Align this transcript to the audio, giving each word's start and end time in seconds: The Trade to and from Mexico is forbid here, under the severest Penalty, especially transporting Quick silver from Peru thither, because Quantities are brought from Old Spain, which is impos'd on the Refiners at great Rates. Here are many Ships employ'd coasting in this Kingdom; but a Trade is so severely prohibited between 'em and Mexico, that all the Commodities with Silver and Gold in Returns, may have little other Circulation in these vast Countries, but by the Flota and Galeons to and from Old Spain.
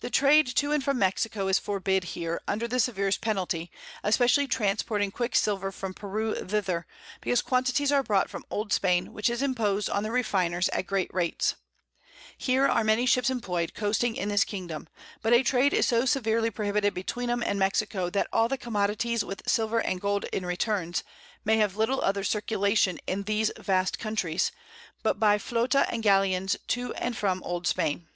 The 0.00 0.10
Trade 0.10 0.46
to 0.56 0.70
and 0.70 0.84
from 0.84 0.98
Mexico 0.98 1.48
is 1.48 1.58
forbid 1.58 2.04
here, 2.12 2.42
under 2.46 2.68
the 2.68 2.78
severest 2.78 3.22
Penalty, 3.22 3.70
especially 4.04 4.46
transporting 4.46 5.10
Quick 5.10 5.34
silver 5.34 5.72
from 5.72 5.94
Peru 5.94 6.34
thither, 6.34 6.86
because 7.22 7.40
Quantities 7.40 7.90
are 7.90 8.02
brought 8.02 8.28
from 8.28 8.44
Old 8.50 8.70
Spain, 8.70 9.14
which 9.14 9.30
is 9.30 9.40
impos'd 9.40 9.88
on 9.88 10.02
the 10.02 10.10
Refiners 10.12 10.68
at 10.74 10.86
great 10.86 11.08
Rates. 11.14 11.54
Here 12.36 12.66
are 12.68 12.84
many 12.84 13.06
Ships 13.06 13.30
employ'd 13.30 13.72
coasting 13.72 14.14
in 14.14 14.28
this 14.28 14.44
Kingdom; 14.44 14.90
but 15.22 15.32
a 15.32 15.42
Trade 15.42 15.72
is 15.72 15.86
so 15.86 16.04
severely 16.04 16.50
prohibited 16.50 16.92
between 16.92 17.30
'em 17.30 17.42
and 17.42 17.58
Mexico, 17.58 18.10
that 18.10 18.26
all 18.34 18.48
the 18.50 18.58
Commodities 18.58 19.24
with 19.24 19.48
Silver 19.48 19.78
and 19.78 20.02
Gold 20.02 20.24
in 20.34 20.44
Returns, 20.44 21.02
may 21.46 21.56
have 21.56 21.78
little 21.78 22.02
other 22.02 22.24
Circulation 22.24 22.98
in 23.06 23.22
these 23.22 23.50
vast 23.58 23.98
Countries, 23.98 24.52
but 25.02 25.18
by 25.18 25.38
the 25.38 25.42
Flota 25.44 25.86
and 25.88 26.02
Galeons 26.02 26.58
to 26.68 26.92
and 26.96 27.16
from 27.16 27.42
Old 27.42 27.66
Spain. 27.66 28.06